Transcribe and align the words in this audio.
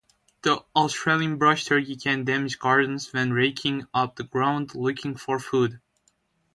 The 0.41 0.63
Australian 0.75 1.37
brushturkey 1.37 2.01
can 2.01 2.23
damage 2.23 2.57
gardens 2.57 3.13
when 3.13 3.33
raking 3.33 3.85
up 3.93 4.15
the 4.15 4.23
ground 4.23 4.73
looking 4.73 5.15
for 5.15 5.37
food. 5.39 5.79